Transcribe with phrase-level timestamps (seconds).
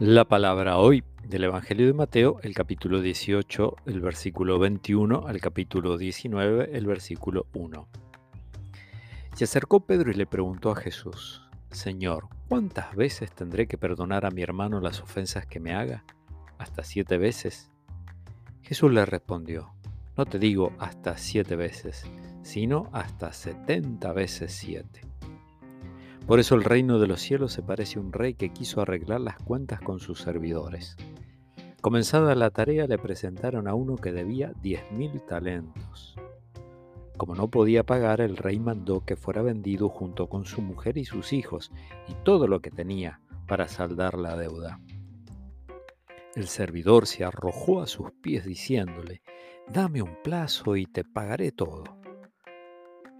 [0.00, 5.96] La palabra hoy del Evangelio de Mateo, el capítulo 18, el versículo 21 al capítulo
[5.96, 7.86] 19, el versículo 1.
[9.36, 14.32] Se acercó Pedro y le preguntó a Jesús, Señor, ¿cuántas veces tendré que perdonar a
[14.32, 16.02] mi hermano las ofensas que me haga?
[16.58, 17.70] ¿Hasta siete veces?
[18.62, 19.74] Jesús le respondió,
[20.16, 22.04] no te digo hasta siete veces,
[22.42, 25.02] sino hasta setenta veces siete.
[26.26, 29.20] Por eso el reino de los cielos se parece a un rey que quiso arreglar
[29.20, 30.96] las cuentas con sus servidores.
[31.82, 36.16] Comenzada la tarea le presentaron a uno que debía diez mil talentos.
[37.18, 41.04] Como no podía pagar, el rey mandó que fuera vendido junto con su mujer y
[41.04, 41.70] sus hijos
[42.08, 44.80] y todo lo que tenía para saldar la deuda.
[46.34, 49.20] El servidor se arrojó a sus pies diciéndole,
[49.68, 51.84] Dame un plazo y te pagaré todo.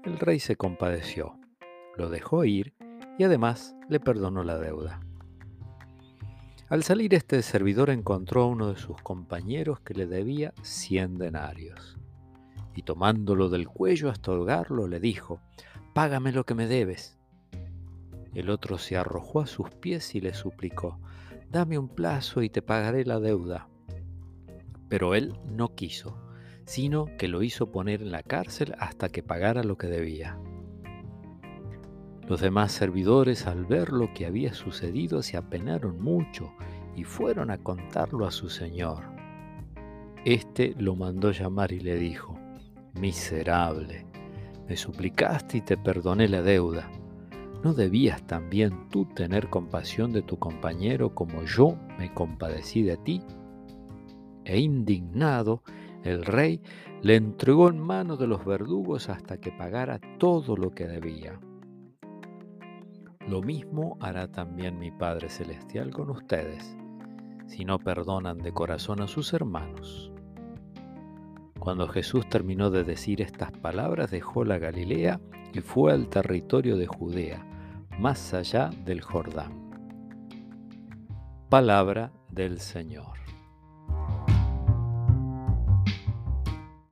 [0.05, 1.39] El rey se compadeció,
[1.97, 2.75] lo dejó ir
[3.19, 5.01] y además le perdonó la deuda.
[6.69, 11.99] Al salir este servidor encontró a uno de sus compañeros que le debía cien denarios,
[12.75, 15.41] y tomándolo del cuello hasta holgarlo le dijo,
[15.93, 17.19] Págame lo que me debes.
[18.35, 20.99] El otro se arrojó a sus pies y le suplicó,
[21.51, 23.69] Dame un plazo y te pagaré la deuda.
[24.89, 26.19] Pero él no quiso,
[26.65, 30.37] sino que lo hizo poner en la cárcel hasta que pagara lo que debía.
[32.27, 36.53] Los demás servidores al ver lo que había sucedido se apenaron mucho
[36.97, 39.05] y fueron a contarlo a su señor.
[40.25, 42.39] Este lo mandó llamar y le dijo,
[42.95, 44.07] Miserable,
[44.67, 46.91] me suplicaste y te perdoné la deuda.
[47.63, 53.23] ¿No debías también tú tener compasión de tu compañero como yo me compadecí de ti?
[54.45, 55.63] E indignado,
[56.05, 56.63] el rey
[57.03, 61.39] le entregó en manos de los verdugos hasta que pagara todo lo que debía.
[63.29, 66.77] Lo mismo hará también mi Padre Celestial con ustedes,
[67.47, 70.13] si no perdonan de corazón a sus hermanos.
[71.59, 75.21] Cuando Jesús terminó de decir estas palabras, dejó la Galilea
[75.55, 77.43] y fue al territorio de Judea,
[77.99, 79.71] más allá del Jordán.
[81.49, 83.17] Palabra del Señor.